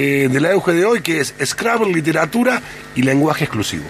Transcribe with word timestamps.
eh, 0.00 0.28
de 0.28 0.40
la 0.40 0.52
auge 0.52 0.72
de 0.72 0.86
hoy, 0.86 1.02
que 1.02 1.20
es 1.20 1.34
Scrabble, 1.44 1.92
literatura 1.92 2.62
y 2.94 3.02
lenguaje 3.02 3.44
exclusivo. 3.44 3.84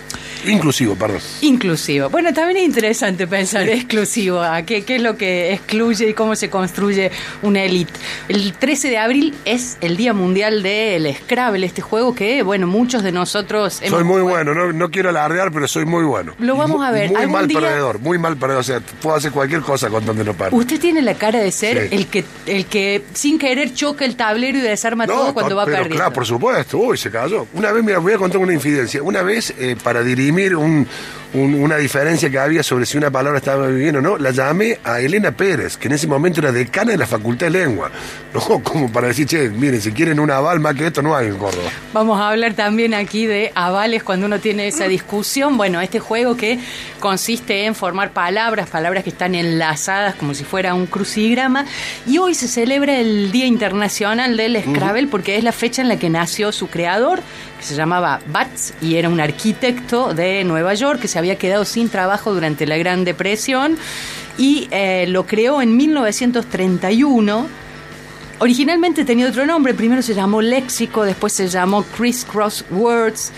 Inclusivo, 0.46 0.94
perdón. 0.96 1.21
Inclusivo. 1.42 2.08
Bueno, 2.10 2.32
también 2.32 2.58
es 2.58 2.64
interesante 2.64 3.26
pensar 3.26 3.68
exclusivo, 3.68 4.40
a 4.40 4.62
qué, 4.62 4.84
qué 4.84 4.96
es 4.96 5.02
lo 5.02 5.16
que 5.16 5.52
excluye 5.52 6.11
y 6.11 6.14
cómo 6.14 6.36
se 6.36 6.50
construye 6.50 7.11
una 7.43 7.62
élite. 7.62 7.93
El 8.29 8.53
13 8.53 8.90
de 8.90 8.98
abril 8.98 9.34
es 9.45 9.79
el 9.80 9.96
Día 9.96 10.12
Mundial 10.12 10.62
del 10.62 11.14
Scrabble, 11.14 11.66
este 11.66 11.82
juego 11.82 12.14
que, 12.14 12.43
bueno, 12.43 12.66
muchos 12.66 13.03
de 13.03 13.12
nosotros... 13.12 13.80
Soy 13.86 14.04
muy 14.04 14.22
bueno, 14.22 14.54
no, 14.54 14.72
no 14.72 14.90
quiero 14.90 15.11
alardear, 15.11 15.53
pero 15.53 15.68
soy 15.68 15.84
muy 15.84 16.04
bueno. 16.04 16.34
Lo 16.39 16.57
vamos 16.57 16.84
a 16.84 16.91
ver. 16.91 17.11
Muy 17.11 17.27
mal 17.27 17.48
perdedor, 17.48 17.98
muy 18.00 18.18
mal 18.18 18.36
perdedor. 18.36 18.61
O 18.61 18.64
sea, 18.64 18.80
puedo 18.80 19.16
hacer 19.16 19.32
cualquier 19.32 19.61
cosa 19.61 19.88
con 19.88 20.04
donde 20.04 20.25
no 20.25 20.34
paro. 20.34 20.57
Usted 20.57 20.80
tiene 20.80 21.02
la 21.02 21.14
cara 21.14 21.38
de 21.38 21.50
ser 21.52 21.88
el 21.91 22.07
que 22.07 22.25
el 22.46 22.66
que 22.66 23.04
sin 23.14 23.38
querer 23.38 23.75
choca 23.75 24.04
el 24.04 24.16
tablero 24.16 24.59
y 24.59 24.61
desarma 24.61 25.07
todo 25.07 25.32
cuando 25.34 25.57
va 25.57 25.64
perdiendo. 25.64 25.96
Claro, 25.96 26.12
por 26.12 26.27
supuesto. 26.27 26.79
Uy, 26.79 26.96
se 26.96 27.11
cayó. 27.11 27.46
Una 27.54 27.72
vez, 27.72 27.84
mira, 27.84 27.99
voy 27.99 28.13
a 28.13 28.18
contar 28.18 28.41
una 28.41 28.52
infidencia. 28.52 29.02
Una 29.02 29.22
vez, 29.22 29.54
eh, 29.58 29.77
para 29.82 30.02
dirimir 30.30 30.54
un 30.57 30.86
una 31.32 31.76
diferencia 31.76 32.28
que 32.28 32.39
había 32.39 32.62
sobre 32.62 32.86
si 32.86 32.98
una 32.98 33.11
palabra 33.11 33.38
estaba 33.38 33.69
bien 33.69 33.97
o 33.97 34.00
no, 34.00 34.19
la 34.19 34.30
llamé 34.30 34.78
a 34.83 35.00
Elena 35.00 35.30
Pérez, 35.30 35.77
que 35.77 35.88
en 35.88 35.94
ese 35.94 36.06
momento 36.06 36.41
era 36.41 36.50
decana 36.50 36.92
de 36.92 36.98
la 36.98 37.06
Facultad 37.06 37.47
de 37.47 37.50
Lengua. 37.50 37.91
No, 38.33 38.62
como 38.62 38.92
para 38.92 39.08
decir, 39.08 39.27
che, 39.27 39.50
miren, 39.50 39.83
si 39.83 39.91
quieren 39.91 40.20
un 40.20 40.30
aval 40.30 40.61
más 40.61 40.77
que 40.77 40.86
esto, 40.86 41.02
no 41.02 41.16
hay 41.16 41.27
en 41.27 41.36
Córdoba. 41.36 41.69
Vamos 41.92 42.20
a 42.20 42.28
hablar 42.28 42.55
también 42.55 42.94
aquí 42.94 43.27
de 43.27 43.50
avales 43.56 44.05
cuando 44.05 44.27
uno 44.27 44.38
tiene 44.38 44.69
esa 44.69 44.86
discusión. 44.86 45.56
Bueno, 45.56 45.80
este 45.80 45.98
juego 45.98 46.36
que 46.36 46.61
consiste 47.00 47.64
en 47.64 47.74
formar 47.74 48.12
palabras, 48.12 48.69
palabras 48.69 49.02
que 49.02 49.10
están 49.10 49.34
enlazadas 49.34 50.14
como 50.14 50.34
si 50.34 50.44
fuera 50.44 50.74
un 50.74 50.86
crucigrama. 50.86 51.66
Y 52.06 52.19
hoy 52.19 52.34
se 52.36 52.47
celebra 52.47 53.00
el 53.00 53.33
Día 53.33 53.47
Internacional 53.47 54.36
del 54.36 54.62
Scrabble 54.62 55.08
porque 55.08 55.36
es 55.36 55.42
la 55.42 55.52
fecha 55.52 55.83
en 55.83 55.88
la 55.88 55.98
que 55.98 56.08
nació 56.08 56.52
su 56.52 56.69
creador, 56.69 57.20
que 57.58 57.64
se 57.64 57.74
llamaba 57.74 58.20
Bats 58.28 58.74
y 58.80 58.94
era 58.94 59.08
un 59.08 59.20
arquitecto 59.20 60.14
de 60.14 60.44
Nueva 60.44 60.74
York 60.74 61.00
que 61.00 61.08
se 61.08 61.18
había 61.20 61.38
quedado 61.38 61.64
sin 61.64 61.88
trabajo 61.88 62.34
durante 62.34 62.66
la 62.66 62.76
Gran 62.76 63.04
Depresión 63.04 63.78
y 64.36 64.68
eh, 64.70 65.06
lo 65.08 65.27
creó 65.27 65.62
en 65.62 65.77
1931. 65.77 67.46
Originalmente 68.38 69.04
tenía 69.04 69.28
otro 69.28 69.46
nombre, 69.46 69.74
primero 69.74 70.02
se 70.02 70.14
llamó 70.14 70.40
Léxico, 70.40 71.04
después 71.04 71.32
se 71.34 71.48
llamó 71.48 71.84
Crisscross 71.84 72.64
Words, 72.70 73.32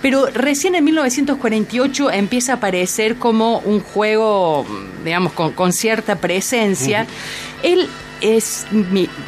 pero 0.00 0.26
recién 0.26 0.74
en 0.74 0.84
1948 0.84 2.10
empieza 2.10 2.52
a 2.52 2.54
aparecer 2.56 3.16
como 3.16 3.58
un 3.58 3.80
juego, 3.80 4.64
digamos, 5.04 5.32
con, 5.32 5.72
cierta 5.72 6.16
presencia. 6.16 7.06
Él 7.62 7.88
es 8.20 8.66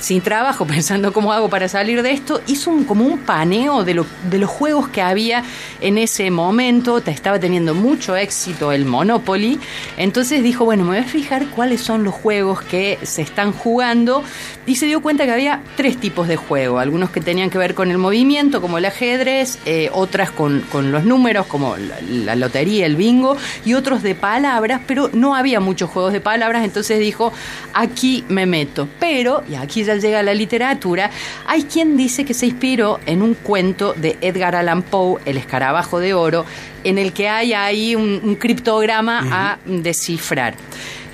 sin 0.00 0.20
trabajo, 0.20 0.67
pensando 0.67 1.12
cómo 1.12 1.33
hago 1.33 1.48
para 1.48 1.69
salir 1.69 2.03
de 2.03 2.12
esto, 2.12 2.41
hizo 2.47 2.70
un, 2.70 2.84
como 2.84 3.05
un 3.05 3.19
paneo 3.19 3.84
de, 3.84 4.03
de 4.31 4.39
los 4.39 4.50
juegos 4.50 4.89
que 4.89 5.03
había 5.03 5.42
en 5.81 5.98
ese 5.98 6.31
momento, 6.31 7.03
estaba 7.06 7.39
teniendo 7.39 7.75
mucho 7.75 8.16
éxito 8.16 8.72
el 8.72 8.84
Monopoly, 8.84 9.59
entonces 9.97 10.42
dijo, 10.42 10.64
bueno, 10.64 10.84
me 10.84 10.91
voy 10.91 10.98
a 10.98 11.05
fijar 11.05 11.47
cuáles 11.47 11.81
son 11.81 12.05
los 12.05 12.14
juegos 12.14 12.62
que 12.62 12.98
se 13.03 13.22
están 13.22 13.53
jugando 13.53 14.22
y 14.66 14.77
se 14.77 14.86
dio 14.86 15.00
cuenta 15.00 15.25
que 15.25 15.33
había 15.33 15.62
tres 15.77 15.97
tipos 15.97 16.28
de 16.28 16.36
juego, 16.36 16.78
algunos 16.78 17.11
que 17.11 17.20
tenían 17.20 17.50
que 17.50 17.59
ver 17.59 17.75
con 17.75 17.91
el 17.91 17.98
movimiento, 17.98 18.61
como 18.61 18.78
el 18.78 18.84
ajedrez, 18.84 19.59
eh, 19.64 19.91
otras 19.92 20.31
con, 20.31 20.62
los 20.92 21.05
números, 21.05 21.47
como 21.47 21.77
la 21.77 22.36
lotería, 22.36 22.86
el 22.86 22.97
bingo, 22.97 23.36
y 23.64 23.75
otros 23.75 24.03
de 24.03 24.14
palabras, 24.14 24.81
pero 24.86 25.11
no 25.12 25.34
había 25.34 25.59
muchos 25.61 25.91
juegos 25.91 26.12
de 26.12 26.20
palabras, 26.20 26.64
entonces 26.64 27.00
dijo, 27.00 27.33
aquí 27.72 28.25
me 28.28 28.47
meto. 28.47 28.78
Pero, 29.01 29.43
y 29.48 29.55
aquí 29.55 29.83
ya 29.83 29.97
llega 29.97 30.23
la 30.23 30.34
literatura, 30.34 31.11
hay 31.47 31.65
quien 31.65 31.97
dice 31.97 32.25
que 32.25 32.34
se 32.34 32.47
inspiró 32.47 33.01
en 33.07 33.23
un 33.23 33.34
cuento 33.34 33.95
de 33.95 34.19
Edgar 34.21 34.55
Allan 34.55 34.83
Poe, 34.83 35.21
El 35.25 35.37
escarabajo 35.39 35.98
de 35.98 36.15
oro, 36.15 36.45
en 36.84 36.99
el 36.99 37.12
que 37.12 37.29
hay 37.29 37.55
ahí 37.55 37.95
un, 37.95 38.37
criptograma 38.37 39.27
a 39.31 39.59
descifrar. 39.65 40.55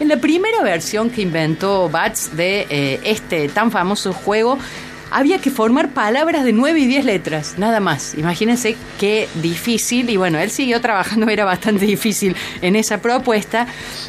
En 0.00 0.08
la 0.08 0.16
primera 0.16 0.62
versión 0.62 1.08
que 1.08 1.22
inventó 1.22 1.88
Bats 1.88 2.36
de 2.36 2.66
eh, 2.68 3.00
este 3.04 3.48
tan 3.48 3.70
famoso 3.70 4.12
juego, 4.12 4.58
había 5.10 5.38
que 5.38 5.50
formar 5.50 5.90
palabras 5.90 6.44
de 6.44 6.52
9 6.52 6.80
y 6.80 6.86
10 6.86 7.04
letras, 7.04 7.54
nada 7.58 7.80
más. 7.80 8.14
Imagínense 8.14 8.76
qué 8.98 9.28
difícil, 9.42 10.10
y 10.10 10.16
bueno, 10.16 10.38
él 10.38 10.50
siguió 10.50 10.80
trabajando, 10.80 11.28
era 11.30 11.44
bastante 11.44 11.86
difícil 11.86 12.36
en 12.62 12.76
esa 12.76 12.98
propuesta. 13.00 13.66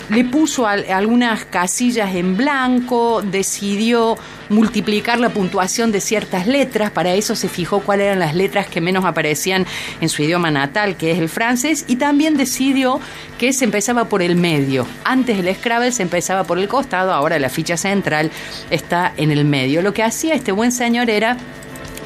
Le 0.09 0.23
puso 0.23 0.67
algunas 0.67 1.45
casillas 1.45 2.16
en 2.16 2.38
blanco, 2.38 3.22
decidió 3.22 4.17
multiplicar 4.50 5.19
la 5.19 5.29
puntuación 5.29 5.91
de 5.91 6.01
ciertas 6.01 6.47
letras, 6.47 6.91
para 6.91 7.13
eso 7.13 7.35
se 7.35 7.50
fijó 7.50 7.81
cuáles 7.81 8.07
eran 8.07 8.19
las 8.19 8.35
letras 8.35 8.67
que 8.67 8.81
menos 8.81 9.06
aparecían 9.06 9.66
en 10.01 10.09
su 10.09 10.23
idioma 10.23 10.51
natal, 10.51 10.97
que 10.97 11.11
es 11.11 11.19
el 11.19 11.29
francés, 11.29 11.85
y 11.88 11.95
también 11.95 12.38
decidió 12.38 13.00
que 13.38 13.53
se 13.53 13.66
empezaba 13.66 14.05
por 14.05 14.22
el 14.22 14.35
medio. 14.35 14.88
Antes 15.03 15.39
el 15.39 15.53
Scrabble 15.55 15.91
se 15.91 16.03
empezaba 16.03 16.44
por 16.44 16.59
el 16.59 16.67
costado, 16.67 17.13
ahora 17.13 17.39
la 17.39 17.50
ficha 17.50 17.78
central 17.78 18.31
está 18.69 19.13
en 19.17 19.31
el 19.31 19.45
medio. 19.45 19.81
Lo 19.81 19.94
que 19.94 20.03
hacía 20.03 20.35
este 20.35 20.51
buen 20.51 20.72
señor 20.72 21.09
era 21.09 21.38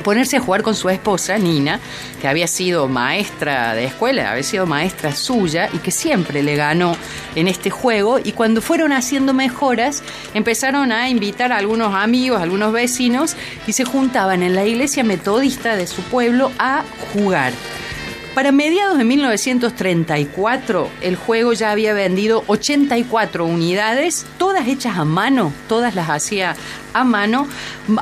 ponerse 0.04 0.38
a 0.38 0.40
jugar 0.40 0.64
con 0.64 0.76
su 0.76 0.90
esposa, 0.90 1.38
Nina, 1.38 1.80
que 2.22 2.28
había 2.28 2.48
sido 2.48 2.88
maestra 2.88 3.74
de 3.74 3.86
escuela, 3.86 4.32
había 4.32 4.44
sido 4.44 4.66
maestra 4.66 5.16
suya 5.16 5.70
y 5.74 5.78
que 5.78 5.92
siempre 5.92 6.44
le 6.44 6.56
ganó 6.56 6.96
en 7.36 7.48
este 7.48 7.70
juego. 7.70 8.20
Y 8.24 8.34
cuando 8.34 8.62
fueron 8.62 8.92
haciendo 8.92 9.34
mejoras, 9.34 10.04
empezaron 10.34 10.92
a 10.92 11.10
invitar 11.10 11.52
a 11.52 11.58
algunos 11.58 11.94
amigos, 11.94 12.40
a 12.40 12.44
algunos 12.44 12.74
vecinos 12.74 13.36
y 13.68 13.74
se 13.74 13.86
juntaban 13.86 14.44
en 14.44 14.56
la 14.56 14.66
iglesia 14.66 15.04
metodista 15.04 15.76
de 15.76 15.88
su 15.88 16.02
pueblo 16.04 16.52
a 16.60 16.84
jugar. 17.14 17.54
Para 18.36 18.52
mediados 18.52 18.98
de 18.98 19.04
1934, 19.04 20.90
el 21.02 21.16
juego 21.16 21.54
ya 21.54 21.72
había 21.72 21.94
vendido 21.94 22.44
84 22.46 23.44
unidades, 23.44 24.26
todas 24.38 24.68
hechas 24.68 24.98
a 24.98 25.04
mano, 25.04 25.52
todas 25.68 25.96
las 25.96 26.10
hacía 26.10 26.56
a 26.94 27.04
mano. 27.04 27.48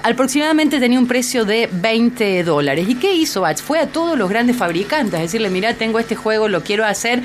Aproximadamente 0.03 0.79
tenía 0.79 0.99
un 0.99 1.07
precio 1.07 1.45
de 1.45 1.69
20 1.71 2.43
dólares. 2.43 2.87
¿Y 2.89 2.95
qué 2.95 3.13
hizo 3.13 3.41
Bach? 3.41 3.57
Fue 3.57 3.79
a 3.79 3.87
todos 3.87 4.17
los 4.17 4.29
grandes 4.29 4.57
fabricantes 4.57 5.17
a 5.17 5.23
decirle, 5.23 5.49
mira, 5.49 5.73
tengo 5.75 5.97
este 5.97 6.15
juego, 6.15 6.49
lo 6.49 6.61
quiero 6.61 6.85
hacer. 6.85 7.23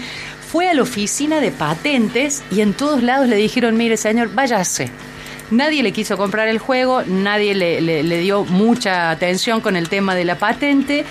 Fue 0.51 0.69
a 0.69 0.75
la 0.75 0.83
oficina 0.83 1.41
de 1.41 1.51
patentes 1.51 2.45
y 2.53 2.61
en 2.61 2.73
todos 2.73 3.03
lados 3.03 3.29
le 3.29 3.37
dijeron, 3.37 3.77
mire 3.77 3.97
señor, 3.97 4.33
váyase. 4.33 4.91
Nadie 5.51 5.83
le 5.83 5.93
quiso 5.93 6.17
comprar 6.17 6.49
el 6.49 6.59
juego, 6.59 7.03
nadie 7.07 7.55
le, 7.55 7.81
le 7.81 8.19
dio 8.21 8.45
mucha 8.45 9.11
atención 9.11 9.61
con 9.61 9.77
el 9.77 9.89
tema 9.89 10.15
de 10.15 10.25
la 10.25 10.37
patente. 10.39 11.05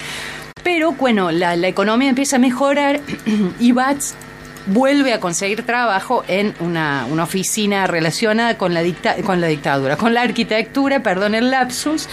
Pero 0.64 0.92
bueno, 0.94 1.32
la, 1.32 1.56
economía 1.68 2.10
empieza 2.10 2.36
a 2.36 2.40
mejorar 2.40 3.00
y 3.60 3.72
Bats 3.72 4.16
vuelve 4.68 5.14
a 5.14 5.20
conseguir 5.20 5.66
trabajo 5.66 6.24
en 6.28 6.54
una, 6.60 7.06
oficina 7.22 7.88
relacionada 7.88 8.58
con 8.58 8.74
la, 8.74 8.84
con 9.26 9.42
la 9.42 9.48
dictadura, 9.48 9.98
con 9.98 10.14
la 10.14 10.22
arquitectura, 10.22 11.02
perdón 11.02 11.36
el 11.36 11.50
lapsus. 11.52 12.08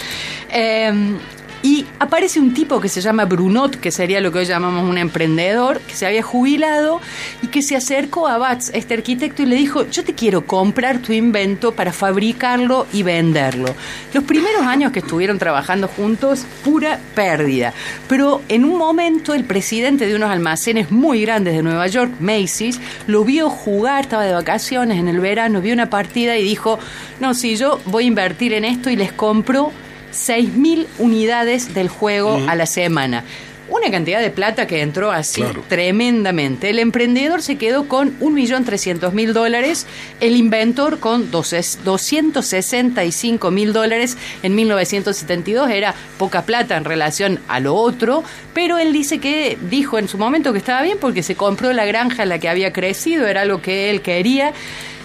Em, 0.51 1.19
y 1.63 1.87
aparece 1.99 2.39
un 2.39 2.55
tipo 2.55 2.81
que 2.81 2.89
se 2.89 3.01
llama 3.01 3.25
Brunot, 3.25 3.77
que 3.77 3.91
sería 3.91 4.21
lo 4.21 4.31
que 4.31 4.39
hoy 4.41 4.45
llamamos 4.45 4.89
un 4.89 4.97
emprendedor, 4.97 5.81
que 5.81 5.95
se 5.95 6.07
había 6.07 6.23
jubilado 6.23 7.01
y 7.43 7.49
que 7.49 7.63
se 7.63 7.75
acercó 7.75 8.29
a 8.29 8.39
Bats, 8.39 8.71
este 8.75 8.95
arquitecto, 8.95 9.43
y 9.43 9.47
le 9.47 9.57
dijo, 9.57 9.89
yo 9.91 10.05
te 10.05 10.15
quiero 10.15 10.47
comprar 10.47 10.99
tu 10.99 11.13
invento 11.13 11.73
para 11.73 11.93
fabricarlo 11.93 12.87
y 12.93 13.03
venderlo. 13.03 13.75
Los 14.15 14.25
primeros 14.25 14.63
años 14.63 14.93
que 14.93 15.01
estuvieron 15.01 15.39
trabajando 15.39 15.89
juntos, 15.89 16.47
pura 16.65 17.01
pérdida. 17.15 17.73
Pero 18.09 18.43
en 18.49 18.65
un 18.65 18.79
momento 18.79 19.35
el 19.35 19.45
presidente 19.45 20.07
de 20.07 20.15
unos 20.15 20.31
almacenes 20.31 20.93
muy 20.93 21.23
grandes 21.23 21.55
de 21.55 21.63
Nueva 21.63 21.89
York, 21.89 22.13
Macy's, 22.21 22.81
lo 23.07 23.25
vio 23.25 23.51
jugar, 23.51 24.03
estaba 24.03 24.25
de 24.25 24.33
vacaciones 24.33 24.99
en 24.99 25.09
el 25.09 25.19
verano, 25.19 25.61
vio 25.61 25.75
una 25.75 25.91
partida 25.91 26.37
y 26.37 26.45
dijo, 26.45 26.79
no, 27.19 27.35
si 27.35 27.57
yo 27.57 27.81
voy 27.87 28.05
a 28.05 28.09
invertir 28.09 28.53
en 28.53 28.65
esto 28.65 28.91
y 28.91 28.97
les 28.97 29.13
compro 29.13 29.73
6.000 30.13 30.87
unidades 30.99 31.75
del 31.75 31.89
juego 31.89 32.41
a 32.49 32.55
la 32.55 32.67
semana. 32.67 33.25
Una 33.71 33.91
cantidad 33.91 34.23
de 34.23 34.31
plata 34.31 34.67
que 34.67 34.81
entró 34.81 35.11
así 35.11 35.45
tremendamente. 35.69 36.71
El 36.71 36.79
emprendedor 36.79 37.43
se 37.43 37.59
quedó 37.59 37.87
con 37.87 38.19
1.300.000 38.19 39.33
dólares, 39.33 39.87
el 40.21 40.37
inventor 40.37 41.01
con 41.01 41.31
265.000 41.31 43.73
dólares 43.73 44.17
en 44.43 44.55
1972. 44.55 45.71
Era 45.71 45.95
poca 46.17 46.47
plata 46.47 46.79
en 46.79 46.85
relación 46.85 47.41
a 47.47 47.61
lo 47.61 47.75
otro, 47.75 48.25
pero 48.55 48.79
él 48.79 48.95
dice 48.95 49.19
que 49.19 49.59
dijo 49.71 49.99
en 49.99 50.09
su 50.09 50.17
momento 50.17 50.55
que 50.55 50.61
estaba 50.61 50.81
bien 50.81 50.97
porque 50.99 51.23
se 51.23 51.35
compró 51.35 51.75
la 51.75 51.85
granja 51.85 52.23
en 52.23 52.31
la 52.31 52.39
que 52.39 52.49
había 52.49 52.73
crecido, 52.73 53.27
era 53.27 53.45
lo 53.45 53.61
que 53.61 53.91
él 53.91 54.01
quería 54.01 54.55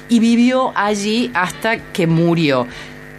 y 0.07 0.19
vivió 0.19 0.71
allí 0.75 1.31
hasta 1.33 1.79
que 1.91 2.07
murió. 2.07 2.65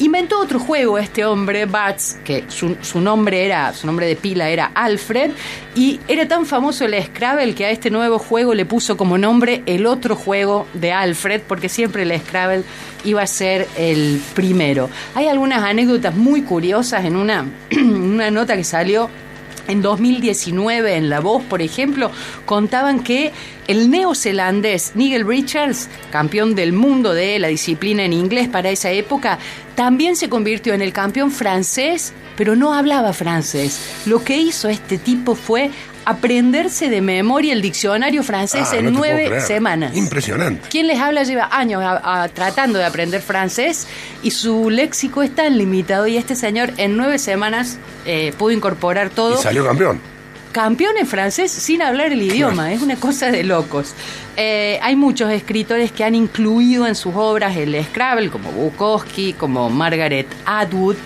Inventó 0.00 0.40
otro 0.40 0.58
juego 0.58 0.98
este 0.98 1.24
hombre, 1.24 1.66
Bats, 1.66 2.18
que 2.24 2.44
su, 2.48 2.76
su, 2.82 3.00
nombre 3.00 3.44
era, 3.46 3.72
su 3.72 3.86
nombre 3.86 4.06
de 4.06 4.16
pila 4.16 4.48
era 4.48 4.72
Alfred, 4.74 5.30
y 5.76 6.00
era 6.08 6.26
tan 6.26 6.46
famoso 6.46 6.84
el 6.84 7.00
Scrabble 7.00 7.54
que 7.54 7.64
a 7.64 7.70
este 7.70 7.90
nuevo 7.90 8.18
juego 8.18 8.54
le 8.54 8.66
puso 8.66 8.96
como 8.96 9.18
nombre 9.18 9.62
el 9.66 9.86
otro 9.86 10.16
juego 10.16 10.66
de 10.74 10.92
Alfred, 10.92 11.42
porque 11.46 11.68
siempre 11.68 12.02
el 12.02 12.20
Scrabble 12.20 12.64
iba 13.04 13.22
a 13.22 13.26
ser 13.28 13.68
el 13.76 14.20
primero. 14.34 14.90
Hay 15.14 15.28
algunas 15.28 15.62
anécdotas 15.62 16.14
muy 16.16 16.42
curiosas 16.42 17.04
en 17.04 17.14
una, 17.14 17.46
una 17.72 18.32
nota 18.32 18.56
que 18.56 18.64
salió 18.64 19.08
en 19.68 19.82
2019 19.82 20.96
en 20.96 21.08
La 21.08 21.20
Voz, 21.20 21.42
por 21.44 21.62
ejemplo, 21.62 22.10
contaban 22.46 23.02
que 23.02 23.32
el 23.66 23.90
neozelandés 23.90 24.92
Nigel 24.94 25.26
Richards, 25.26 25.88
campeón 26.10 26.54
del 26.54 26.72
mundo 26.72 27.14
de 27.14 27.38
la 27.38 27.48
disciplina 27.48 28.04
en 28.04 28.12
inglés 28.12 28.48
para 28.48 28.70
esa 28.70 28.90
época, 28.90 29.38
también 29.74 30.16
se 30.16 30.28
convirtió 30.28 30.74
en 30.74 30.82
el 30.82 30.92
campeón 30.92 31.30
francés, 31.30 32.12
pero 32.36 32.56
no 32.56 32.74
hablaba 32.74 33.12
francés. 33.12 34.02
Lo 34.06 34.22
que 34.22 34.36
hizo 34.36 34.68
este 34.68 34.98
tipo 34.98 35.34
fue 35.34 35.70
aprenderse 36.04 36.88
de 36.90 37.00
memoria 37.00 37.52
el 37.52 37.62
diccionario 37.62 38.22
francés 38.22 38.68
Ah, 38.72 38.76
en 38.76 38.86
no 38.86 38.90
nueve 38.92 39.40
semanas. 39.40 39.96
Impresionante. 39.96 40.68
Quien 40.68 40.86
les 40.86 40.98
habla 40.98 41.22
lleva 41.24 41.48
años 41.50 41.82
a- 41.82 42.22
a- 42.24 42.28
tratando 42.28 42.78
de 42.78 42.84
aprender 42.84 43.20
francés 43.22 43.86
y 44.22 44.30
su 44.30 44.70
léxico 44.70 45.22
es 45.22 45.34
tan 45.34 45.56
limitado 45.58 46.06
y 46.06 46.16
este 46.16 46.36
señor 46.36 46.72
en 46.76 46.96
nueve 46.96 47.18
semanas 47.18 47.78
eh, 48.06 48.32
pudo 48.38 48.50
incorporar 48.52 49.10
todo 49.10 49.38
Y 49.38 49.42
salió 49.42 49.64
campeón. 49.64 50.00
campeón 50.52 50.96
en 50.98 51.06
francés 51.06 51.50
sin 51.50 51.82
hablar 51.82 52.12
el 52.12 52.22
idioma, 52.22 52.72
es 52.72 52.82
una 52.82 52.96
cosa 52.96 53.30
de 53.30 53.42
locos. 53.44 53.94
Eh, 54.36 54.80
hay 54.82 54.96
muchos 54.96 55.30
escritores 55.30 55.92
que 55.92 56.02
han 56.02 56.16
incluido 56.16 56.86
en 56.86 56.96
sus 56.96 57.14
obras 57.14 57.56
el 57.56 57.80
Scrabble, 57.84 58.30
como 58.30 58.50
Bukowski, 58.50 59.32
como 59.34 59.70
Margaret 59.70 60.26
Atwood, 60.44 60.96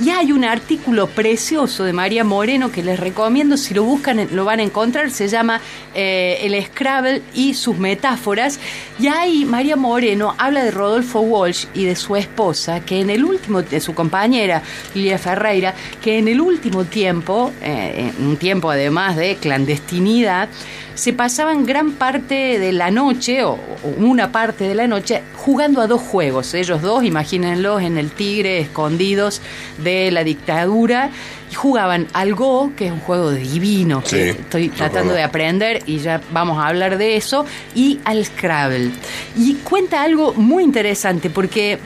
y 0.00 0.10
hay 0.10 0.32
un 0.32 0.44
artículo 0.44 1.06
precioso 1.06 1.84
de 1.84 1.92
María 1.92 2.24
Moreno 2.24 2.72
que 2.72 2.82
les 2.82 2.98
recomiendo, 2.98 3.56
si 3.56 3.72
lo 3.72 3.84
buscan 3.84 4.26
lo 4.32 4.44
van 4.44 4.58
a 4.58 4.64
encontrar, 4.64 5.12
se 5.12 5.28
llama 5.28 5.60
eh, 5.94 6.38
El 6.42 6.60
Scrabble 6.64 7.22
y 7.34 7.54
sus 7.54 7.78
metáforas, 7.78 8.58
y 8.98 9.06
ahí 9.06 9.44
María 9.44 9.76
Moreno 9.76 10.34
habla 10.38 10.64
de 10.64 10.72
Rodolfo 10.72 11.20
Walsh 11.20 11.66
y 11.74 11.84
de 11.84 11.94
su 11.94 12.16
esposa, 12.16 12.80
que 12.80 13.00
en 13.00 13.10
el 13.10 13.24
último, 13.24 13.62
de 13.62 13.80
su 13.80 13.94
compañera 13.94 14.60
Lilia 14.94 15.18
Ferreira, 15.18 15.72
que 16.02 16.18
en 16.18 16.26
el 16.26 16.40
último 16.40 16.84
tiempo, 16.84 17.52
eh, 17.62 18.10
un 18.18 18.36
tiempo 18.38 18.72
además 18.72 19.14
de 19.14 19.36
clandestinidad, 19.36 20.48
se 20.94 21.12
pasaban 21.12 21.64
gran 21.64 21.92
parte 21.92 22.58
de 22.58 22.71
la 22.72 22.90
noche, 22.90 23.44
o, 23.44 23.58
una 23.98 24.32
parte 24.32 24.64
de 24.64 24.74
la 24.74 24.86
noche, 24.86 25.22
jugando 25.36 25.80
a 25.80 25.86
dos 25.86 26.00
juegos. 26.00 26.54
Ellos 26.54 26.82
dos, 26.82 27.04
imagínenlos 27.04 27.82
en 27.82 27.98
el 27.98 28.10
Tigre, 28.10 28.60
escondidos 28.60 29.40
de 29.78 30.10
la 30.10 30.24
dictadura, 30.24 31.10
y 31.50 31.54
jugaban 31.54 32.06
al 32.12 32.34
Go, 32.34 32.72
que 32.76 32.86
es 32.86 32.92
un 32.92 33.00
juego 33.00 33.30
divino, 33.30 34.02
Sí, 34.04 34.16
que 34.16 34.30
estoy 34.30 34.68
tratando 34.70 35.12
de 35.12 35.22
aprender 35.22 35.82
y 35.86 35.98
ya 35.98 36.20
vamos 36.32 36.58
a 36.58 36.68
hablar 36.68 36.98
de 36.98 37.16
eso, 37.16 37.44
y 37.74 38.00
al 38.04 38.24
Scrabble. 38.24 38.90
Y 39.36 39.54
cuenta 39.56 40.02
algo 40.02 40.32
muy 40.34 40.64
interesante 40.64 41.30
porque 41.30 41.78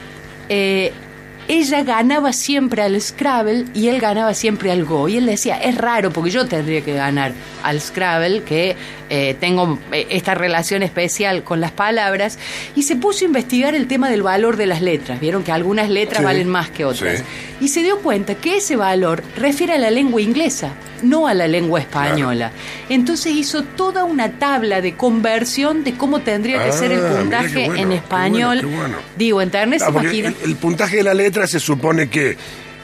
eh, 0.49 0.93
ella 1.49 1.85
ganaba 1.85 2.33
siempre 2.33 2.83
al 2.83 3.01
Scrabble 3.01 3.67
y 3.73 3.89
él 3.89 4.01
ganaba 4.01 4.35
siempre 4.35 4.73
al 4.73 4.85
Go. 4.85 5.09
Y 5.09 5.17
él 5.17 5.27
decía, 5.27 5.57
es 5.59 5.77
raro 5.77 6.11
porque 6.11 6.31
yo 6.31 6.47
tendría 6.47 6.81
que 6.81 6.95
ganar 6.95 7.33
al 7.63 7.81
Scrabble, 7.81 8.43
que 8.43 8.77
eh, 9.11 9.37
tengo 9.39 9.79
eh, 9.93 10.07
esta 10.11 10.35
relación 10.35 10.83
especial 10.83 11.43
con 11.45 11.61
las 11.61 11.71
palabras. 11.73 12.39
Y 12.75 12.83
se 12.83 12.97
puso 12.97 13.25
a 13.25 13.27
investigar 13.29 13.75
el 13.75 13.87
tema 13.87 14.11
del 14.11 14.23
valor 14.23 14.57
de 14.57 14.67
las 14.67 14.83
letras. 14.83 15.21
Vieron 15.21 15.43
que 15.45 15.53
algunas 15.53 15.89
letras 15.89 16.19
Sí, 16.19 16.25
valen 16.25 16.49
más 16.49 16.71
que 16.71 16.85
otras. 16.85 17.19
sí. 17.19 17.25
Y 17.59 17.69
se 17.69 17.83
dio 17.83 18.01
cuenta 18.01 18.35
que 18.35 18.59
ese 18.59 18.77
valor 18.77 19.23
refiere 19.37 19.73
a 19.75 19.79
la 19.79 19.91
lengua 19.91 20.21
inglesa, 20.21 20.73
no 21.03 21.27
a 21.27 21.33
la 21.33 21.49
lengua 21.49 21.81
española. 21.81 22.51
Entonces 22.91 23.33
hizo 23.33 23.63
toda 23.63 24.05
una 24.05 24.33
tabla 24.33 24.83
de 24.83 24.95
conversión 24.95 25.83
de 25.83 25.95
cómo 25.95 26.21
tendría 26.21 26.63
que 26.63 26.69
Ah, 26.69 26.73
ser 26.73 26.93
el 26.93 27.01
qué 27.01 27.07
puntaje 27.09 27.65
bueno, 27.67 27.83
en 27.83 27.89
qué 27.89 27.95
español. 27.95 28.59
bueno, 28.63 28.71
qué 28.71 28.77
bueno. 28.77 28.99
Digo, 29.17 29.41
internet 29.43 29.79
se 29.81 29.87
Ah, 29.87 29.91
imagina. 29.91 30.29
el, 30.29 30.37
el 30.51 30.57
puntaje 30.57 30.97
de 30.97 31.03
la 31.05 31.15
letra 31.15 31.47
se 31.47 31.59
supone 31.61 32.09
que 32.11 32.37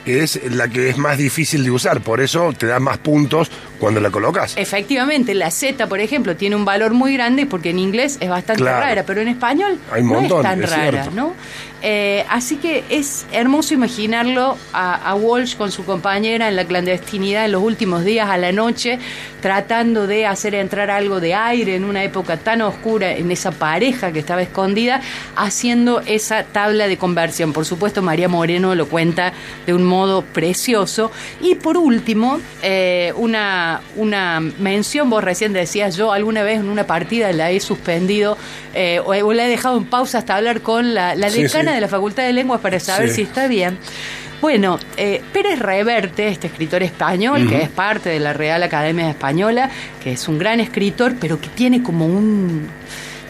es 0.06 0.40
la 0.50 0.66
que 0.68 0.88
es 0.88 0.96
más 0.98 1.16
difícil 1.18 1.62
de 1.64 1.70
usar, 1.70 2.00
por 2.00 2.20
eso 2.20 2.52
te 2.52 2.66
da 2.66 2.80
más 2.80 2.98
puntos 2.98 3.50
cuando 3.82 4.00
la 4.00 4.11
colocas. 4.11 4.56
Efectivamente, 4.56 5.34
la 5.34 5.50
Z, 5.50 5.88
por 5.88 5.99
ejemplo, 5.99 6.37
tiene 6.37 6.55
un 6.55 6.64
valor 6.64 6.93
muy 6.94 7.12
grande 7.14 7.46
porque 7.46 7.70
en 7.70 7.81
inglés 7.81 8.17
es 8.20 8.29
bastante 8.29 8.62
Claro. 8.62 8.81
rara, 8.81 9.02
pero 9.05 9.20
en 9.20 9.26
español 9.29 9.76
Hay 9.90 10.02
no 10.05 10.14
montón, 10.14 10.38
es 10.38 10.50
tan 10.52 10.62
es 10.62 10.70
rara, 10.70 10.90
cierto. 11.02 11.11
¿no? 11.11 11.34
Eh, 11.84 12.25
así 12.29 12.58
que 12.58 12.84
es 12.90 13.26
hermoso 13.32 13.75
imaginarlo 13.75 14.56
a, 14.73 14.94
a 15.11 15.17
Walsh 15.17 15.56
con 15.56 15.73
su 15.73 15.84
compañera 15.84 16.49
en 16.49 16.55
la 16.55 16.64
clandestinidad 16.64 17.44
en 17.44 17.50
los 17.50 17.62
últimos 17.62 18.05
días 18.05 18.31
a 18.31 18.38
la 18.38 18.52
noche, 18.52 19.00
tratando 19.40 20.06
de 20.06 20.25
hacer 20.26 20.55
entrar 20.55 20.90
algo 20.93 21.19
de 21.19 21.35
aire 21.35 21.75
en 21.75 21.82
una 21.82 22.05
época 22.05 22.37
tan 22.37 22.62
oscura 22.62 23.11
en 23.17 23.32
esa 23.32 23.50
pareja 23.50 24.12
que 24.12 24.20
estaba 24.20 24.43
escondida, 24.43 25.00
haciendo 25.35 26.00
esa 26.02 26.44
tabla 26.44 26.87
de 26.87 26.99
conversión. 26.99 27.52
Por 27.52 27.64
supuesto, 27.67 28.00
María 28.00 28.28
Moreno 28.28 28.76
lo 28.76 28.87
cuenta 28.87 29.32
de 29.67 29.75
un 29.75 29.82
modo 29.82 30.23
precioso. 30.23 31.11
Y 31.40 31.56
por 31.56 31.76
último, 31.76 32.38
eh, 32.62 33.12
una, 33.17 33.71
una 33.96 34.40
mención, 34.40 35.08
vos 35.08 35.22
recién 35.24 35.52
decías, 35.52 35.96
yo 35.96 36.12
alguna 36.12 36.42
vez 36.42 36.60
en 36.60 36.69
una 36.69 36.84
partida 36.86 37.32
la 37.32 37.50
he 37.50 37.60
suspendido 37.60 38.36
eh, 38.74 39.00
o, 39.04 39.10
o 39.12 39.32
la 39.32 39.46
he 39.46 39.48
dejado 39.48 39.78
en 39.78 39.84
pausa 39.84 40.19
hasta 40.19 40.36
hablar 40.36 40.60
con 40.60 40.94
la, 40.94 41.14
decana 41.14 41.70
sí. 41.70 41.74
de 41.74 41.80
la 41.80 41.88
Facultad 41.88 42.24
de 42.24 42.32
Lenguas 42.32 42.60
para 42.60 42.78
saber 42.80 43.08
Sí. 43.10 43.16
si 43.16 43.22
está 43.22 43.46
bien. 43.46 43.78
Bueno, 44.40 44.80
eh, 44.96 45.22
Pérez 45.32 45.60
Reverte, 45.60 46.26
este 46.26 46.48
escritor 46.48 46.82
español, 46.82 47.48
que 47.48 47.62
es 47.62 47.69
parte 47.69 48.10
de 48.10 48.19
la 48.19 48.32
Real 48.32 48.60
Academia 48.64 49.08
Española, 49.08 49.70
que 50.02 50.12
es 50.14 50.26
un 50.26 50.36
gran 50.36 50.58
escritor, 50.58 51.14
pero 51.20 51.40
que 51.40 51.46
tiene 51.48 51.82
como 51.84 52.06
un 52.06 52.66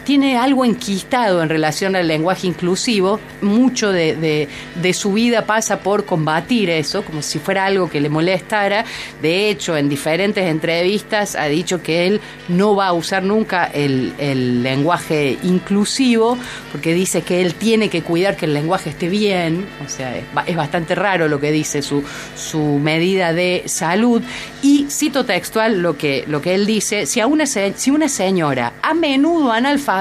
tiene 0.03 0.37
algo 0.37 0.65
enquistado 0.65 1.41
en 1.43 1.49
relación 1.49 1.95
al 1.95 2.07
lenguaje 2.07 2.47
inclusivo. 2.47 3.19
Mucho 3.41 3.91
de, 3.91 4.15
de- 4.15 4.93
su 4.93 5.13
vida 5.13 5.45
pasa 5.45 5.79
por 5.79 6.05
combatir 6.05 6.69
eso, 6.69 7.03
como 7.03 7.21
si 7.21 7.39
fuera 7.39 7.65
algo 7.65 7.89
que 7.89 7.99
le 7.99 8.09
molestara. 8.09 8.85
De 9.21 9.49
hecho, 9.49 9.75
en 9.75 9.89
diferentes 9.89 10.45
entrevistas 10.47 11.35
ha 11.35 11.45
dicho 11.45 11.81
que 11.81 12.05
él 12.07 12.21
no 12.47 12.75
va 12.75 12.87
a 12.87 12.93
usar 12.93 13.23
nunca 13.23 13.65
el, 13.65 14.13
el 14.19 14.61
lenguaje 14.61 15.37
inclusivo, 15.43 16.37
porque 16.71 16.93
dice 16.93 17.21
que 17.23 17.41
él 17.41 17.55
tiene 17.55 17.89
que 17.89 18.03
cuidar 18.03 18.35
que 18.37 18.45
el 18.45 18.53
lenguaje 18.53 18.91
esté 18.91 19.09
bien. 19.09 19.65
O 19.83 19.89
sea, 19.89 20.15
es, 20.15 20.23
es 20.45 20.55
bastante 20.55 20.93
raro 20.95 21.27
lo 21.27 21.39
que 21.39 21.51
dice 21.51 21.81
su, 21.81 22.03
su 22.35 22.59
medida 22.59 23.33
de 23.33 23.63
salud. 23.65 24.21
Y 24.61 24.85
cito 24.89 25.25
textual 25.25 25.81
lo 25.81 25.97
que, 25.97 26.23
lo 26.27 26.41
que 26.41 26.53
él 26.53 26.65
dice, 26.65 27.05
si, 27.07 27.19
a 27.19 27.27
una, 27.27 27.45
si 27.47 27.89
una 27.91 28.07
señora 28.09 28.73
a 28.81 28.93
menudo 28.93 29.51
analfabeta, 29.51 29.92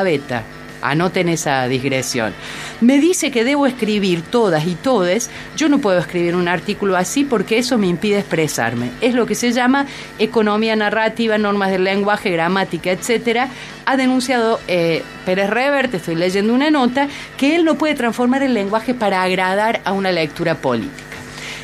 anoten 0.83 1.29
esa 1.29 1.67
digresión, 1.69 2.35
me 2.81 2.99
dice 2.99 3.31
que 3.31 3.45
debo 3.45 3.67
escribir 3.67 4.23
todas 4.23 4.67
y 4.67 4.75
todes, 4.75 5.31
yo 5.57 5.69
no 5.69 5.79
puedo 5.79 5.99
escribir 5.99 6.35
un 6.35 6.49
artículo 6.49 6.97
así 6.97 7.25
porque 7.25 7.59
eso 7.59 7.79
me 7.79 7.87
impide 7.87 8.19
expresarme. 8.19 8.91
Es 9.01 9.15
lo 9.15 9.25
que 9.25 9.37
se 9.37 9.53
llama 9.53 9.87
economía 10.19 10.75
narrativa, 10.75 11.39
normas 11.39 11.71
del 11.71 11.85
lenguaje, 11.85 12.31
gramática, 12.31 12.91
etcétera. 12.91 13.49
Ha 13.87 13.97
denunciado 13.97 14.61
eh, 14.67 15.03
Pérez 15.25 15.49
Reverte, 15.49 15.99
estoy 15.99 16.17
leyendo 16.17 16.53
una 16.53 16.71
nota, 16.71 17.09
que 17.37 17.55
él 17.55 17.65
no 17.65 17.77
puede 17.77 17.95
transformar 17.95 18.43
el 18.43 18.55
lenguaje 18.55 18.95
para 18.95 19.23
agradar 19.23 19.81
a 19.85 19.93
una 19.93 20.11
lectura 20.11 20.57
política. 20.57 21.03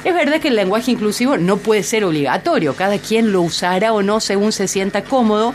Es 0.05 0.15
verdad 0.15 0.41
que 0.41 0.49
el 0.49 0.57
lenguaje 0.57 0.93
inclusivo 0.93 1.37
no 1.37 1.57
puede 1.57 1.83
ser 1.83 2.05
obligatorio, 2.05 2.75
cada 2.75 2.99
quien 2.99 3.33
lo 3.33 3.43
usará 3.43 3.93
o 3.93 4.03
no 4.03 4.21
según 4.21 4.53
se 4.53 4.69
sienta 4.69 5.03
cómodo, 5.03 5.53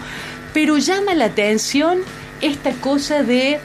pero 0.53 0.77
llama 0.77 1.13
la 1.15 1.25
atención 1.25 2.01
esta 2.43 2.71
cosa 2.73 3.23
de 3.23 3.59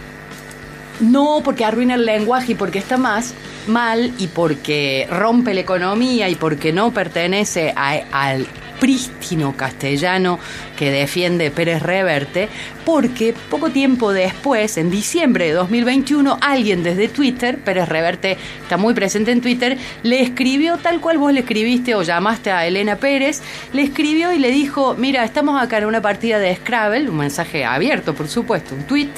no 1.01 1.41
porque 1.45 1.65
arruina 1.65 1.95
el 1.95 2.07
lenguaje 2.07 2.53
y 2.53 2.55
porque 2.55 2.79
está 2.79 2.97
más 2.97 3.35
mal 3.67 4.13
y 4.19 4.29
porque 4.29 5.07
rompe 5.11 5.55
la 5.55 5.61
economía 5.61 6.29
y 6.29 6.35
porque 6.35 6.73
no 6.73 6.93
pertenece 6.93 7.73
al 7.77 8.47
prístino 8.81 9.57
castellano 9.57 10.39
que 10.77 10.91
defiende 10.91 11.51
Pérez 11.51 11.83
Reverte, 11.83 12.49
porque 12.85 13.35
poco 13.51 13.71
tiempo 13.71 14.13
después, 14.13 14.77
en 14.77 14.91
diciembre 14.91 15.47
de 15.47 15.53
2021, 15.53 16.39
alguien 16.41 16.83
desde 16.83 17.09
Twitter, 17.09 17.59
Pérez 17.59 17.89
Reverte 17.89 18.37
está 18.63 18.77
muy 18.77 18.95
presente 18.95 19.33
en 19.33 19.41
Twitter, 19.41 19.77
le 20.03 20.23
escribió 20.23 20.79
tal 20.79 21.01
cual 21.01 21.19
vos 21.19 21.33
le 21.33 21.41
escribiste 21.41 21.95
o 21.95 22.03
llamaste 22.03 22.51
a 22.51 22.67
Elena 22.67 22.97
Pérez, 22.97 23.43
le 23.73 23.83
escribió 23.83 24.33
y 24.33 24.39
le 24.39 24.51
dijo, 24.51 24.95
mira, 24.97 25.25
estamos 25.25 25.61
acá 25.61 25.79
en 25.79 25.87
una 25.87 26.01
partida 26.01 26.39
de 26.39 26.55
Scrabble, 26.57 27.11
un 27.11 27.19
mensaje 27.19 27.65
abierto, 27.65 28.15
por 28.15 28.29
supuesto, 28.29 28.75
un 28.75 28.85
tweet, 28.85 29.11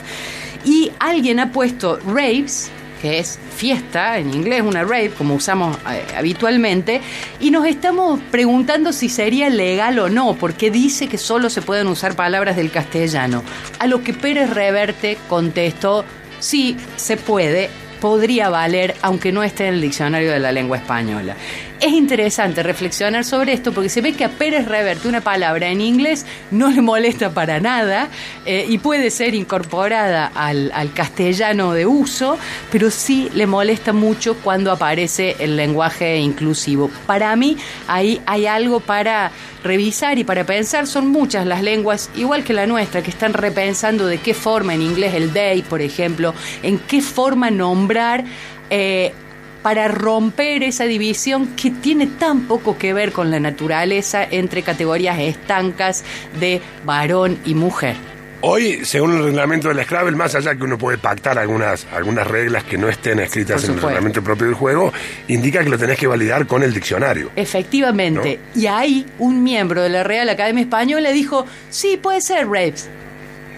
y 0.64 0.90
alguien 0.98 1.40
ha 1.40 1.52
puesto 1.52 1.98
raves, 2.06 2.70
que 3.00 3.18
es 3.18 3.38
fiesta, 3.56 4.18
en 4.18 4.32
inglés 4.32 4.62
una 4.62 4.82
rave, 4.82 5.10
como 5.10 5.34
usamos 5.34 5.76
eh, 5.90 6.04
habitualmente, 6.16 7.00
y 7.40 7.50
nos 7.50 7.66
estamos 7.66 8.20
preguntando 8.30 8.92
si 8.92 9.08
sería 9.08 9.48
legal 9.50 9.98
o 9.98 10.08
no, 10.08 10.34
porque 10.34 10.70
dice 10.70 11.08
que 11.08 11.18
solo 11.18 11.50
se 11.50 11.62
pueden 11.62 11.86
usar 11.86 12.14
palabras 12.14 12.56
del 12.56 12.70
castellano. 12.70 13.42
A 13.78 13.86
lo 13.86 14.02
que 14.02 14.12
Pérez 14.12 14.50
Reverte 14.50 15.18
contestó, 15.28 16.04
sí, 16.38 16.76
se 16.96 17.16
puede, 17.16 17.70
podría 18.00 18.48
valer 18.48 18.94
aunque 19.02 19.32
no 19.32 19.42
esté 19.42 19.68
en 19.68 19.74
el 19.74 19.80
diccionario 19.80 20.30
de 20.32 20.40
la 20.40 20.52
lengua 20.52 20.76
española. 20.76 21.36
Es 21.80 21.92
interesante 21.92 22.62
reflexionar 22.62 23.24
sobre 23.24 23.54
esto 23.54 23.72
porque 23.72 23.88
se 23.88 24.02
ve 24.02 24.12
que 24.12 24.26
a 24.26 24.28
Pérez 24.28 24.66
Reverte 24.66 25.08
una 25.08 25.22
palabra 25.22 25.68
en 25.68 25.80
inglés 25.80 26.26
no 26.50 26.68
le 26.68 26.82
molesta 26.82 27.32
para 27.32 27.58
nada 27.58 28.10
eh, 28.44 28.66
y 28.68 28.76
puede 28.76 29.10
ser 29.10 29.34
incorporada 29.34 30.30
al, 30.34 30.70
castellano 30.92 31.72
de 31.72 31.86
uso, 31.86 32.36
pero 32.70 32.90
sí 32.90 33.30
le 33.32 33.46
molesta 33.46 33.94
mucho 33.94 34.36
cuando 34.36 34.70
aparece 34.70 35.36
el 35.38 35.56
lenguaje 35.56 36.18
inclusivo. 36.18 36.90
Para 37.06 37.34
mí 37.34 37.56
ahí 37.88 38.20
hay 38.26 38.46
algo 38.46 38.80
para 38.80 39.30
revisar 39.64 40.18
y 40.18 40.24
para 40.24 40.44
pensar. 40.44 40.86
Son 40.86 41.08
muchas 41.08 41.46
las 41.46 41.62
lenguas, 41.62 42.10
igual 42.14 42.44
que 42.44 42.52
la 42.52 42.66
nuestra, 42.66 43.00
que 43.00 43.10
están 43.10 43.32
repensando 43.32 44.06
de 44.06 44.18
qué 44.18 44.34
forma 44.34 44.74
en 44.74 44.82
inglés 44.82 45.14
el 45.14 45.32
day, 45.32 45.62
por 45.62 45.80
ejemplo, 45.80 46.34
en 46.62 46.78
qué 46.78 47.00
forma 47.00 47.50
nombrar. 47.50 48.22
Eh, 48.68 49.14
para 49.62 49.88
romper 49.88 50.62
esa 50.62 50.84
división 50.84 51.54
que 51.56 51.70
tiene 51.70 52.06
tan 52.06 52.42
poco 52.42 52.78
que 52.78 52.92
ver 52.92 53.12
con 53.12 53.30
la 53.30 53.40
naturaleza 53.40 54.24
entre 54.24 54.62
categorías 54.62 55.18
estancas 55.18 56.04
de 56.38 56.60
varón 56.84 57.38
y 57.44 57.54
mujer. 57.54 57.96
Hoy, 58.42 58.86
según 58.86 59.12
el 59.16 59.24
reglamento 59.24 59.68
del 59.68 59.84
Scrabble, 59.84 60.16
más 60.16 60.34
allá 60.34 60.54
que 60.54 60.64
uno 60.64 60.78
puede 60.78 60.96
pactar 60.96 61.38
algunas, 61.38 61.86
algunas 61.92 62.26
reglas 62.26 62.64
que 62.64 62.78
no 62.78 62.88
estén 62.88 63.18
escritas 63.18 63.64
en 63.64 63.74
el 63.74 63.82
reglamento 63.82 64.24
propio 64.24 64.46
del 64.46 64.54
juego, 64.54 64.94
indica 65.28 65.62
que 65.62 65.68
lo 65.68 65.76
tenés 65.76 65.98
que 65.98 66.06
validar 66.06 66.46
con 66.46 66.62
el 66.62 66.72
diccionario. 66.72 67.30
Efectivamente. 67.36 68.40
Y 68.54 68.66
ahí 68.66 69.04
un 69.18 69.42
miembro 69.42 69.82
de 69.82 69.90
la 69.90 70.04
Real 70.04 70.26
Academia 70.30 70.62
Española 70.62 71.10
dijo, 71.10 71.44
sí, 71.68 71.98
puede 72.00 72.22
ser 72.22 72.46
rapes. 72.46 72.88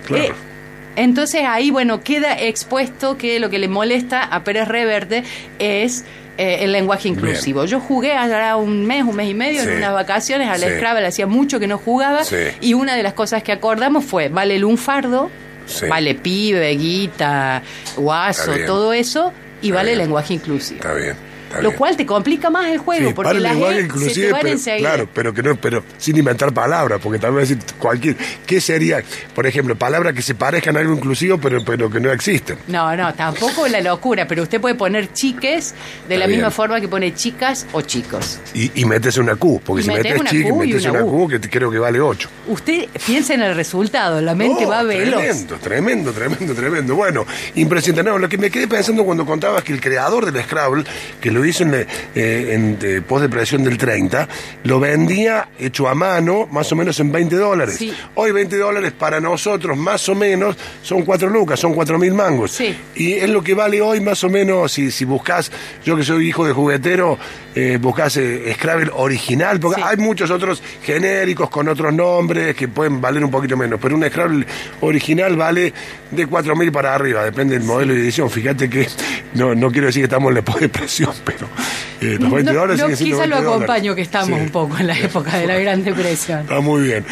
Claro. 0.05 0.25
Eh, 0.25 0.52
entonces 0.97 1.43
ahí, 1.47 1.71
bueno, 1.71 2.01
queda 2.03 2.39
expuesto 2.39 3.17
que 3.17 3.41
lo 3.41 3.51
que 3.51 3.59
le 3.59 3.69
molesta 3.69 4.23
a 4.23 4.45
Pérez 4.45 4.69
Reverte 4.69 5.25
es 5.59 6.05
eh, 6.39 6.59
el 6.61 6.73
lenguaje 6.73 7.09
inclusivo. 7.09 7.65
Yo 7.67 7.79
jugué 7.79 8.13
allá 8.15 8.57
un 8.57 8.87
mes, 8.87 9.05
un 9.05 9.15
mes 9.17 9.29
y 9.29 9.35
medio 9.35 9.63
Sí. 9.63 9.69
en 9.69 9.77
unas 9.79 9.93
vacaciones 9.93 10.49
al 10.49 10.61
Sí. 10.61 10.67
Scrabble, 10.77 11.07
hacía 11.07 11.27
mucho 11.27 11.61
que 11.61 11.67
no 11.67 11.77
jugaba 11.79 12.25
Sí. 12.25 12.37
y 12.61 12.73
una 12.75 12.97
de 12.97 13.03
las 13.03 13.13
cosas 13.13 13.43
que 13.43 13.53
acordamos 13.53 14.05
fue, 14.05 14.29
vale 14.31 14.55
el 14.57 14.63
lunfardo, 14.63 15.31
vale 15.89 16.15
pibe, 16.15 16.71
guita, 16.71 17.63
guaso, 17.97 18.53
todo 18.67 18.93
eso 18.93 19.33
y 19.61 19.67
Está 19.69 19.77
vale 19.77 19.91
bien. 19.91 19.99
lenguaje 19.99 20.35
inclusivo. 20.35 20.81
Está 20.81 20.95
bien. 20.95 21.15
Lo 21.61 21.75
cual 21.75 21.97
te 21.97 22.07
complica 22.07 22.51
más 22.51 22.67
el 22.69 22.79
juego 22.79 23.09
Sí, 23.09 23.15
porque 23.15 23.41
la 23.41 23.51
gente 23.51 23.69
se 23.69 23.75
te 23.75 23.83
inclusive, 23.83 24.33
van 24.33 24.43
pero, 24.43 24.79
claro, 24.79 25.09
pero 25.13 25.35
que 25.35 25.43
no, 25.43 25.57
pero 25.57 25.85
sin 25.99 26.17
inventar 26.17 26.53
palabras, 26.53 27.01
porque 27.03 27.25
a 27.25 27.31
decir 27.31 27.59
cualquier, 27.79 28.17
¿qué 28.47 28.61
sería? 28.61 29.03
Por 29.35 29.47
ejemplo, 29.47 29.77
palabras 29.77 30.15
que 30.15 30.23
se 30.23 30.35
parezcan 30.35 30.77
a 30.77 30.81
algo 30.81 30.95
inclusivo, 30.95 31.39
pero, 31.39 31.65
pero 31.65 31.91
que 31.91 32.01
no 32.01 32.11
existen. 32.13 32.59
No, 32.69 32.95
no, 32.97 33.13
tampoco 33.15 33.67
la 33.69 33.81
locura, 33.81 34.27
pero 34.27 34.43
usted 34.43 34.61
puede 34.61 34.75
poner 34.75 35.13
chiques 35.13 35.75
de 36.09 36.19
la 36.19 36.27
misma 36.27 36.51
forma 36.51 36.81
que 36.81 36.89
pone 36.89 37.15
chicas 37.15 37.67
o 37.73 37.83
chicos. 37.83 38.41
Y, 38.55 38.81
y 38.81 38.85
metes 38.85 39.17
una 39.17 39.37
Q, 39.37 39.61
porque 39.65 39.83
Y 39.83 39.85
si 39.85 39.91
metes 39.91 40.33
y 40.33 40.53
metes 40.53 40.87
una. 40.87 41.03
Q, 41.03 41.29
que 41.29 41.41
creo 41.41 41.71
que 41.71 41.79
vale 41.79 42.01
8. 42.01 42.29
Usted 42.49 42.89
piensa 43.07 43.35
en 43.35 43.43
el 43.43 43.55
resultado, 43.55 44.21
la 44.21 44.35
mente 44.35 44.63
No, 44.63 44.69
va 44.69 44.83
veloz. 44.83 45.21
Tremendo, 45.21 45.59
tremendo, 45.59 46.13
tremendo, 46.13 46.55
tremendo. 46.55 46.95
Bueno, 46.95 47.27
impresionante. 47.55 48.11
No, 48.11 48.19
lo 48.19 48.29
que 48.29 48.39
me 48.39 48.51
quedé 48.51 48.69
pensando 48.69 49.05
cuando 49.05 49.25
contabas 49.27 49.63
que 49.63 49.73
el 49.73 49.81
creador 49.81 50.31
del 50.31 50.43
Scrabble, 50.43 50.85
que 51.21 51.31
lo 51.31 51.42
hizo 51.45 51.63
en, 51.65 51.75
eh, 51.75 51.87
en 52.15 52.79
eh, 52.83 53.03
del 53.59 53.79
30, 53.79 54.29
lo 54.65 54.81
vendía 54.81 55.49
hecho 55.59 55.89
a 55.89 55.95
mano 55.95 56.47
más 56.51 56.71
o 56.73 56.77
menos 56.77 56.99
en 57.01 57.13
20 57.13 57.37
dólares. 57.37 57.77
Sí. 57.77 57.93
Hoy 58.15 58.33
20 58.33 58.57
dólares 58.57 58.93
para 58.93 59.21
nosotros 59.21 59.77
más 59.77 60.09
o 60.09 60.15
menos 60.15 60.57
son 60.83 61.03
4 61.03 61.29
lucas, 61.29 61.59
son 61.61 61.75
4 61.75 61.99
mil 61.99 62.15
mangos. 62.15 62.53
Sí. 62.53 62.77
Y 62.95 63.13
es 63.15 63.29
lo 63.31 63.43
que 63.43 63.55
vale 63.55 63.81
hoy 63.81 64.01
más 64.01 64.23
o 64.25 64.29
menos 64.29 64.73
si, 64.73 64.91
si 64.91 65.05
buscas, 65.05 65.51
yo 65.85 65.97
que 65.97 66.03
soy 66.05 66.29
hijo 66.29 66.47
de 66.47 66.53
juguetero, 66.53 67.19
eh, 67.55 67.79
buscas 67.81 68.17
eh, 68.17 68.53
Scrabble 68.55 68.91
original, 68.95 69.61
porque 69.61 69.81
Sí. 69.81 69.87
hay 69.89 69.97
muchos 69.99 70.31
otros 70.31 70.63
genéricos 70.83 71.51
con 71.51 71.69
otros 71.69 71.93
nombres 71.93 72.55
que 72.55 72.69
pueden 72.69 73.01
valer 73.01 73.25
un 73.25 73.31
poquito 73.31 73.57
menos, 73.57 73.79
pero 73.81 73.95
un 73.95 74.05
Scrabble 74.09 74.47
original 74.81 75.37
vale 75.37 75.73
de 76.11 76.27
4 76.27 76.57
mil 76.57 76.71
para 76.73 76.95
arriba, 76.95 77.25
depende 77.25 77.59
del 77.59 77.67
modelo 77.67 77.95
y 77.95 77.99
edición. 78.01 78.31
Fíjate 78.31 78.69
que 78.69 78.87
no, 79.35 79.55
no 79.55 79.71
quiero 79.71 79.87
decir 79.89 80.03
que 80.03 80.05
estamos 80.05 80.31
en 80.31 80.35
la 80.37 80.43
depresión, 80.61 81.13
pero 81.25 81.32
eh, 82.01 82.17
los 82.21 82.31
20 82.31 82.53
No, 82.53 82.61
dólares 82.61 82.81
no, 82.81 82.89
quizá 82.89 83.05
lo 83.05 83.19
20 83.19 83.27
dólares. 83.29 83.47
acompaño 83.49 83.95
que 83.95 84.03
estamos 84.03 84.29
Sí. 84.39 84.45
un 84.45 84.51
poco 84.51 84.79
en 84.79 84.87
la 84.87 84.99
época 84.99 85.37
de 85.39 85.47
la 85.47 85.55
Gran 85.59 85.85
Depresión. 85.85 86.41
Está 86.41 86.61
muy 86.61 86.83
bien. 86.83 87.05